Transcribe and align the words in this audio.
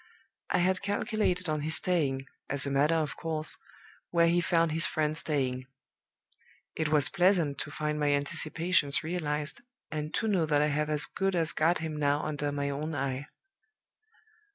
I 0.49 0.57
had 0.57 0.81
calculated 0.81 1.47
on 1.47 1.61
his 1.61 1.75
staying, 1.75 2.25
as 2.49 2.65
a 2.65 2.71
matter 2.71 2.95
of 2.95 3.15
course, 3.15 3.55
where 4.09 4.29
he 4.29 4.41
found 4.41 4.71
his 4.71 4.87
friend 4.87 5.15
staying. 5.15 5.67
It 6.75 6.87
was 6.89 7.07
pleasant 7.07 7.59
to 7.59 7.69
find 7.69 7.99
my 7.99 8.09
anticipations 8.09 9.03
realized, 9.03 9.61
and 9.91 10.11
to 10.15 10.27
know 10.27 10.47
that 10.47 10.59
I 10.63 10.69
have 10.69 10.89
as 10.89 11.05
good 11.05 11.35
as 11.35 11.51
got 11.51 11.77
him 11.77 11.95
now 11.95 12.23
under 12.23 12.51
my 12.51 12.71
own 12.71 12.95
eye. 12.95 13.27